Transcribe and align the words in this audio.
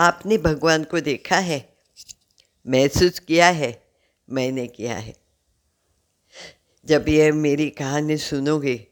आपने 0.00 0.38
भगवान 0.38 0.84
को 0.84 1.00
देखा 1.00 1.36
है। 1.36 1.76
महसूस 2.66 3.18
किया 3.18 3.48
है? 3.48 3.88
मैंने 4.30 4.66
किया 4.66 4.96
है। 4.96 5.14
जब 6.86 7.08
यह 7.08 7.32
मेरी 7.32 7.70
कहानी 7.70 8.16
सुनोगे, 8.16 8.86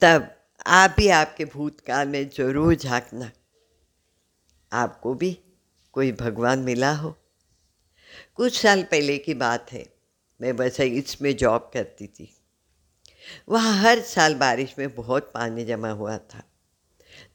तब 0.00 0.36
आप 0.66 0.94
भी 0.98 1.08
आपके 1.08 1.44
भूतकाल 1.44 2.08
में 2.08 2.28
ज़रूर 2.28 2.74
झांकना। 2.74 3.30
आपको 4.72 5.14
भी 5.14 5.38
कोई 5.92 6.12
भगवान 6.12 6.58
मिला 6.58 6.92
हो। 6.92 7.16
कुछ 8.34 8.62
साल 8.62 8.82
पहले 8.82 9.18
की 9.18 9.34
बात 9.34 9.72
है। 9.72 9.86
मैं 10.40 10.56
बस 10.56 10.80
इसमें 10.80 11.36
जॉब 11.36 11.70
करती 11.74 12.06
थी। 12.06 12.36
वहाँ 13.48 13.78
हर 13.78 14.00
साल 14.00 14.34
बारिश 14.34 14.74
में 14.78 14.94
बहुत 14.94 15.30
पानी 15.34 15.64
जमा 15.64 15.90
हुआ 15.90 16.18
था। 16.18 16.42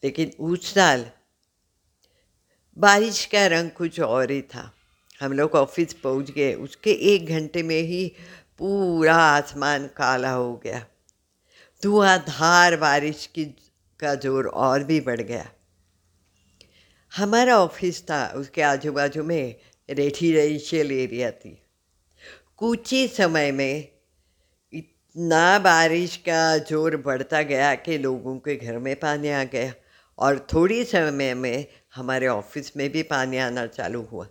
लेकिन 0.04 0.32
उस 0.40 0.74
साल 0.74 1.12
बारिश 2.78 3.25
का 3.25 3.45
रंग 3.48 3.70
कुछ 3.72 3.99
और 3.99 4.31
ही 4.31 4.41
था। 4.41 4.72
हम 5.22 5.34
लोग 5.34 5.55
ऑफ़िस 5.55 5.94
पहुँच 5.94 6.31
गए। 6.31 6.54
उसके 6.54 6.91
एक 7.13 7.30
घंटे 7.30 7.63
में 7.63 7.81
ही 7.81 8.05
पूरा 8.58 9.16
आसमान 9.16 9.88
काला 9.88 10.31
हो 10.31 10.53
गया। 10.63 10.86
धुआंधार 11.84 12.76
बारिश 12.77 13.26
की, 13.36 13.45
का 14.00 14.16
ज़ोर 14.16 14.48
और 14.48 14.84
भी 14.84 15.00
बढ़ 15.02 15.22
गया। 15.22 15.50
हमारा 17.12 17.58
ऑफ़िस 17.59 18.03
था। 18.03 18.26
उसके 18.36 18.62
आजू 18.62 18.91
बाजू 18.91 19.23
में 19.23 19.55
रेजिडेंशियल 19.89 20.91
एरिया 20.91 21.31
थी। 21.31 21.58
कुछ 22.58 22.94
ही 22.94 23.08
समय 23.08 23.52
में 23.52 23.88
इतना 24.73 25.59
बारिश 25.59 26.17
का 26.17 26.58
ज़ोर 26.58 26.98
बढ़ता 26.98 27.41
गया 27.41 27.75
कि 27.75 27.98
लोगों 27.98 28.38
के 28.39 28.55
घर 28.55 28.78
में 28.78 28.95
पानी 28.95 29.30
आ 29.30 29.44
गया। 29.44 29.73
और 30.20 30.48
थोड़ी 30.53 30.85
समय 30.85 31.34
में 31.34 31.67
हमारे 31.95 32.27
ऑफ़िस 32.27 32.77
में 32.77 32.89
भी 32.89 33.03
पानी 33.03 33.38
आना 33.38 33.67
चालू 33.67 34.02
हुआ। 34.02 34.27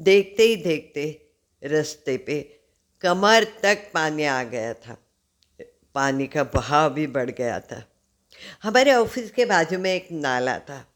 देखते 0.00 0.42
ही 0.42 0.56
देखते 0.56 1.32
रास्ते 1.64 2.16
पे 2.16 2.60
कमर 3.00 3.44
तक 3.62 3.90
पानी 3.94 4.24
आ 4.24 4.42
गया 4.42 4.74
था। 4.74 4.96
पानी 5.94 6.26
का 6.26 6.44
बहाव 6.44 6.90
भी 6.90 7.06
बढ़ 7.06 7.30
गया 7.30 7.60
था। 7.60 7.84
हमारे 8.62 8.92
ऑफ़िस 8.92 9.30
के 9.30 9.44
बाजू 9.44 9.78
में 9.78 9.94
एक 9.94 10.08
नाला 10.12 10.58
था। 10.58 10.94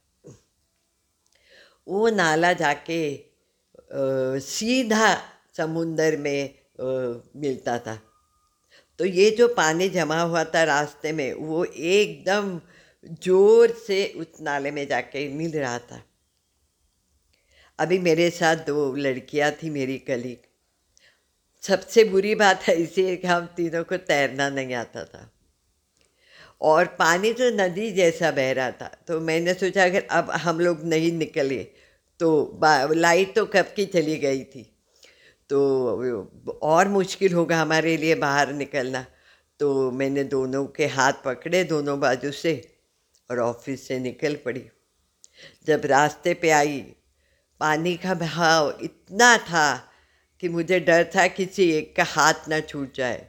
वो 1.88 2.08
नाला 2.08 2.52
जाके 2.52 3.16
आ, 3.16 4.38
सीधा 4.38 5.22
समुंदर 5.56 6.16
में 6.16 6.44
आ, 6.48 7.20
मिलता 7.36 7.78
था। 7.78 8.02
तो 8.98 9.04
ये 9.04 9.30
जो 9.30 9.48
पानी 9.48 9.88
जमा 9.88 10.20
हुआ 10.20 10.44
था 10.44 10.64
रास्ते 10.64 11.12
में 11.12 11.32
वो 11.34 11.64
एकदम 11.64 12.60
ज़ोर 13.04 13.70
से 13.86 14.04
उस 14.16 14.40
नाले 14.40 14.70
में 14.70 14.86
जाके 14.88 15.28
मिल 15.30 15.52
रहा 15.52 15.78
था। 15.80 16.02
अभी 17.78 17.98
मेरे 18.00 18.28
साथ 18.30 18.56
दो 18.66 18.94
लड़कियाँ 18.96 19.50
थी 19.52 19.70
मेरी 19.70 19.98
कलीग 20.00 20.50
सबसे 21.62 22.04
बुरी 22.04 22.34
बात 22.34 22.62
है 22.62 22.74
कि 22.86 23.26
हम 23.26 23.46
तीनों 23.56 23.82
को 23.84 23.96
तैरना 23.98 24.48
नहीं 24.50 24.74
आता 24.74 25.04
था। 25.04 25.28
और 26.60 26.86
पानी 26.98 27.32
तो 27.32 27.50
नदी 27.52 27.90
जैसा 27.92 28.30
बह 28.30 28.52
रहा 28.52 28.70
था 28.72 28.90
तो 29.08 29.20
मैंने 29.20 29.54
सोचा 29.54 29.84
अगर 29.84 30.06
अब 30.10 30.30
हम 30.42 30.60
लोग 30.60 30.84
नहीं 30.84 31.12
निकले 31.12 31.62
तो 32.20 32.60
लाइट 32.94 33.34
तो 33.34 33.44
कब 33.46 33.72
की 33.76 33.86
चली 33.86 34.16
गई 34.18 34.42
थी। 34.44 34.62
तो 35.50 36.58
और 36.62 36.88
मुश्किल 36.88 37.32
होगा 37.34 37.60
हमारे 37.60 37.96
लिए 37.96 38.14
बाहर 38.16 38.52
निकलना। 38.54 39.04
तो 39.60 39.90
मैंने 39.92 40.24
दोनों 40.26 40.64
के 40.66 40.86
हाथ 40.88 41.12
पकड़े 41.24 41.62
दोनों 41.64 41.98
बाजू 42.00 42.30
से। 42.32 42.52
और 43.32 43.40
ऑफ़िस 43.40 43.86
से 43.88 43.98
निकल 43.98 44.34
पड़ी। 44.36 44.64
जब 45.66 45.82
रास्ते 45.86 46.34
पे 46.34 46.50
आई, 46.50 46.80
पानी 47.60 47.96
का 47.96 48.14
बहाव 48.14 48.78
इतना 48.82 49.36
था 49.38 49.66
कि 50.40 50.48
मुझे 50.48 50.80
डर 50.80 51.04
था 51.16 51.26
किसी 51.28 51.70
एक 51.70 51.94
का 51.96 52.04
हाथ 52.04 52.48
ना 52.48 52.60
छूट 52.60 52.94
जाए। 52.94 53.26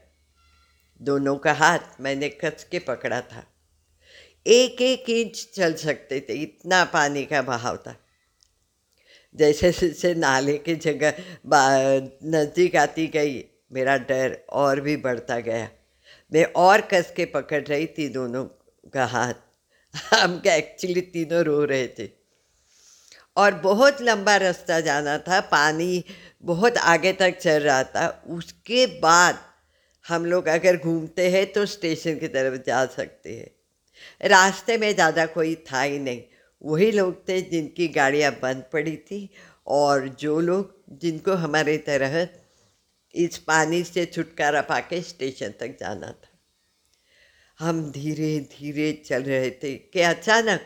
दोनों 1.01 1.35
का 1.37 1.53
हाथ 1.53 2.01
मैंने 2.01 2.29
कस 2.29 2.67
के 2.71 2.79
पकड़ा 2.79 3.21
था। 3.21 3.43
एक 4.47 4.81
एक 4.81 5.09
इंच 5.09 5.47
चल 5.55 5.73
सकते 5.73 6.19
थे, 6.19 6.33
इतना 6.33 6.83
पानी 6.85 7.25
का 7.25 7.41
बहाव 7.41 7.77
था। 7.77 7.95
जैसे 9.35 9.71
जैसे 9.71 10.13
नाले 10.15 10.57
की 10.57 10.75
जगह 10.75 11.13
नज़दीक 12.25 12.75
आती 12.75 13.07
गई, 13.07 13.43
मेरा 13.71 13.97
डर 13.97 14.37
और 14.49 14.81
भी 14.81 14.97
बढ़ता 14.97 15.39
गया। 15.39 15.69
मैं 16.31 16.43
और 16.55 16.81
कस 16.81 17.13
के 17.15 17.25
पकड़ 17.25 17.63
रही 17.63 17.87
थी 17.87 18.09
दोनों 18.09 18.45
का 18.93 19.05
हाथ। 19.05 19.33
हम 19.93 20.37
क्या 20.39 20.53
एक्चुअली 20.55 21.01
तीनों 21.03 21.43
रो 21.43 21.63
रहे 21.65 21.87
थे। 21.89 22.09
और 23.37 23.53
बहुत 23.53 24.01
लंबा 24.01 24.35
रास्ता 24.37 24.79
जाना 24.79 25.17
था, 25.17 25.39
पानी 25.41 26.03
बहुत 26.43 26.77
आगे 26.77 27.13
तक 27.13 27.37
चल 27.37 27.61
रहा 27.61 27.83
था। 27.85 28.07
उसके 28.29 28.85
बाद 28.99 29.39
हम 30.05 30.25
लोग 30.25 30.47
अगर 30.49 30.77
घूमते 30.77 31.29
हैं 31.29 31.45
तो 31.53 31.65
स्टेशन 31.67 32.17
की 32.19 32.27
तरफ़ 32.27 32.61
जा 32.67 32.85
सकते 32.87 33.33
हैं। 33.33 34.29
रास्ते 34.29 34.77
में 34.77 34.93
ज़्यादा 34.93 35.25
कोई 35.27 35.55
था 35.71 35.81
ही 35.81 35.99
नहीं। 35.99 36.21
वही 36.61 36.91
लोग 36.91 37.27
थे 37.29 37.39
जिनकी 37.41 37.87
गाड़ियाँ 37.89 38.31
बंद 38.41 38.63
पड़ी 38.73 38.95
थी 38.97 39.29
और 39.67 40.07
जो 40.19 40.39
लोग 40.39 40.73
जिनको 41.01 41.33
हमारे 41.35 41.77
तरह 41.87 42.27
इस 43.15 43.37
पानी 43.37 43.83
से 43.83 44.05
छुटकारा 44.05 44.61
पाके 44.63 45.01
स्टेशन 45.01 45.53
तक 45.59 45.77
जाना 45.79 46.07
था। 46.07 46.32
हम 47.63 47.91
धीरे 47.91 48.39
धीरे 48.51 48.91
चल 49.05 49.23
रहे 49.23 49.49
थे 49.51 49.75
कि 49.75 49.99
अचानक 50.01 50.61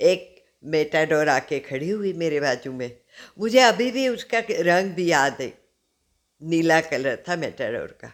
एक 0.00 0.44
मेटाडोर 0.64 1.28
आके 1.28 1.58
खड़ी 1.60 1.90
हुई 1.90 2.12
मेरे 2.12 2.40
बाजू 2.40 2.72
में। 2.72 2.90
मुझे 3.38 3.60
अभी 3.60 3.90
भी 3.90 4.08
उसका 4.08 4.42
रंग 4.50 4.92
भी 4.92 5.10
याद 5.10 5.40
है। 5.40 5.52
नीला 6.42 6.80
कलर 6.80 7.22
था 7.28 7.36
मेटाडोर 7.36 7.92
का। 8.00 8.12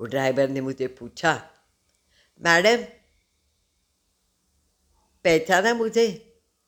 वो 0.00 0.06
ड्राइवर 0.06 0.48
ने 0.48 0.60
मुझे 0.60 0.86
पूछा, 0.86 1.34
मैडम, 2.40 2.82
पहचाना 5.24 5.74
मुझे? 5.74 6.08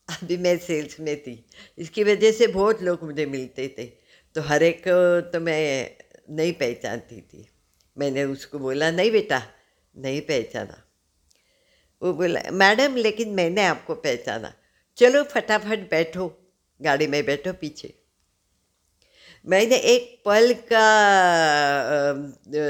अभी 0.09 0.37
मैं 0.37 0.57
सेल्स 0.59 1.01
में 1.01 1.17
थी। 1.23 1.45
इसकी 1.79 2.05
वजह 2.05 2.33
से 2.33 2.47
बहुत 2.47 2.83
लोग 2.83 3.05
मुझे 3.05 3.27
मिलते 3.27 3.69
थे। 3.79 3.87
तो 4.35 4.43
हर 4.43 4.63
एक 4.63 4.89
तो 5.33 5.41
मैं 5.41 5.97
नहीं 6.31 6.53
पहचानती 6.53 7.21
थी। 7.21 7.49
मैंने 7.99 8.25
उसको 8.25 8.59
बोला 8.59 8.91
नहीं 8.91 9.11
बेटा 9.11 9.43
नहीं 9.97 10.21
पहचाना। 10.21 10.83
वो 12.03 12.13
बोला 12.13 12.41
मैडम 12.53 12.97
लेकिन 12.97 13.29
मैंने 13.29 13.65
आपको 13.65 13.95
पहचाना। 13.95 14.53
चलो 14.97 15.23
फटाफट 15.23 15.91
बैठो 15.91 16.27
गाड़ी 16.81 17.07
में 17.07 17.25
बैठो 17.25 17.53
पीछे। 17.53 17.95
मैंने 19.47 19.77
एक 19.77 20.23
पल 20.25 20.55
का 20.73 20.87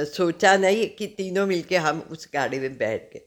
सोचा 0.04 0.56
नहीं 0.56 0.86
कि 0.96 1.06
तीनों 1.06 1.46
मिलके 1.46 1.76
हम 1.76 2.00
उस 2.10 2.28
गाड़ी 2.34 2.58
में 2.58 2.76
बैठ 2.78 3.12
गए। 3.12 3.22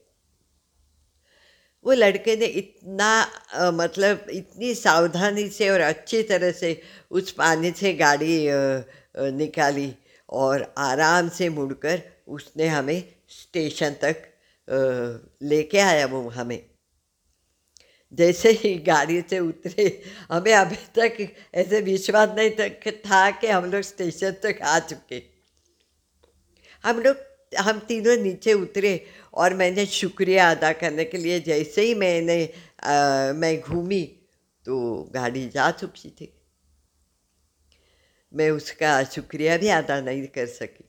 वो 1.84 1.92
लड़के 1.92 2.36
ने 2.36 2.46
इतना 2.46 3.06
आ, 3.06 3.70
मतलब 3.70 4.26
इतनी 4.30 4.74
सावधानी 4.74 5.48
से 5.48 5.68
और 5.70 5.80
अच्छी 5.80 6.22
तरह 6.22 6.52
से 6.52 6.80
उस 7.10 7.32
पानी 7.32 7.70
से 7.70 7.92
गाड़ी 7.94 8.48
आ, 8.48 8.82
निकाली। 9.16 9.94
और 10.32 10.72
आराम 10.78 11.28
से 11.28 11.48
मुड़कर 11.48 12.02
उसने 12.28 12.66
हमें 12.68 13.02
स्टेशन 13.30 13.94
तक 14.04 14.22
लेके 15.42 15.78
आया 15.78 16.06
वो 16.06 16.28
हमें। 16.30 16.60
जैसे 18.12 18.50
ही 18.52 18.74
गाड़ी 18.86 19.20
से 19.20 19.38
उतरे 19.38 19.86
हमें 20.30 20.52
अभी 20.54 20.76
तक 20.94 21.16
ऐसे 21.54 21.80
विश्वास 21.80 22.28
नहीं 22.36 22.50
तक 22.50 22.90
था 23.06 23.30
कि 23.30 23.46
हम 23.46 23.70
लोग 23.72 23.82
स्टेशन 23.82 24.32
तक 24.42 24.58
आ 24.62 24.78
चुके। 24.78 25.22
हम 26.84 27.00
लोग 27.00 27.16
हम 27.58 27.78
तीनों 27.78 28.16
नीचे 28.16 28.52
उतरे 28.52 28.94
और 29.34 29.54
मैंने 29.54 29.86
शुक्रिया 29.86 30.50
अदा 30.50 30.72
करने 30.72 31.04
के 31.04 31.18
लिए 31.18 31.40
जैसे 31.40 31.82
ही 31.82 31.94
मैंने 31.94 32.44
आ, 32.84 33.32
मैं 33.32 33.60
घूमी 33.60 34.02
तो 34.66 34.76
गाड़ी 35.14 35.48
जा 35.48 35.70
चुकी 35.70 36.10
थी। 36.10 36.32
मैं 38.32 38.50
उसका 38.50 39.02
शुक्रिया 39.04 39.56
भी 39.58 39.68
अदा 39.68 40.00
नहीं 40.00 40.26
कर 40.26 40.46
सकी। 40.46 40.84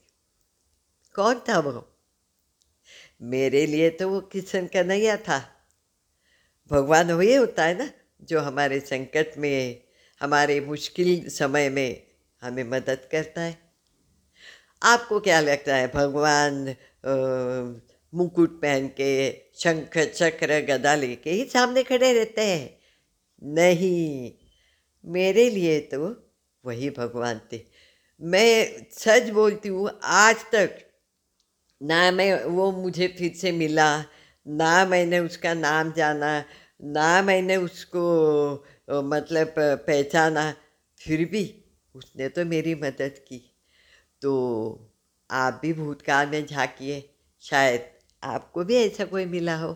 कौन 1.15 1.39
था 1.49 1.59
वो? 1.59 1.89
मेरे 3.21 3.65
लिए 3.65 3.89
तो 3.89 4.09
वो 4.09 4.19
किशन 4.21 4.67
का 4.67 4.83
नैया 4.83 5.17
था। 5.17 5.39
भगवान 6.71 7.11
वही 7.11 7.33
होता 7.35 7.65
है 7.65 7.77
ना, 7.77 7.89
जो 8.21 8.39
हमारे 8.39 8.79
संकट 8.79 9.37
में, 9.37 9.83
हमारे 10.21 10.59
मुश्किल 10.61 11.29
समय 11.29 11.69
में 11.69 12.03
हमें 12.41 12.63
मदद 12.63 13.07
करता 13.11 13.41
है। 13.41 13.57
आपको 14.83 15.19
क्या 15.19 15.39
लगता 15.39 15.75
है, 15.75 15.87
भगवान 15.87 16.75
मुकुट 18.13 18.61
पहन 18.61 18.87
के 18.87 19.11
शंख 19.55 19.97
चक्र 19.97 20.59
गदा 20.61 20.95
लेके 20.95 21.31
ही 21.31 21.45
सामने 21.45 21.83
खड़े 21.83 22.13
रहते 22.13 22.41
हैं? 22.41 22.79
नहीं, 23.43 24.33
मेरे 25.05 25.49
लिए 25.49 25.79
तो 25.79 26.09
वही 26.63 26.89
भगवान 26.89 27.39
थे। 27.51 27.59
मैं 28.21 28.87
सच 28.93 29.29
बोलती 29.29 29.69
हूँ, 29.69 29.89
आज 30.03 30.43
तक 30.53 30.77
ना 31.81 32.11
मैं 32.11 32.43
वो 32.45 32.71
मुझे 32.73 33.07
फिर 33.17 33.33
से 33.35 33.51
मिला, 33.51 33.87
ना 34.45 34.85
मैंने 34.85 35.19
उसका 35.19 35.53
नाम 35.53 35.91
जाना, 35.93 36.43
ना 36.81 37.21
मैंने 37.21 37.55
उसको 37.57 38.03
मतलब 39.05 39.53
पहचाना, 39.57 40.51
फिर 41.01 41.25
भी 41.25 41.43
उसने 41.95 42.29
तो 42.29 42.45
मेरी 42.45 42.75
मदद 42.75 43.17
की। 43.27 43.41
तो 44.21 44.31
आप 45.29 45.59
भी 45.61 45.73
भूतकाल 45.73 46.27
में 46.29 46.45
झांकिए, 46.45 47.03
शायद 47.43 47.89
आपको 48.23 48.63
भी 48.63 48.75
ऐसा 48.77 49.05
कोई 49.05 49.25
मिला 49.27 49.55
हो 49.57 49.73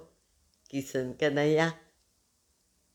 किशन 0.72 1.12
कन्हैया 1.22 1.72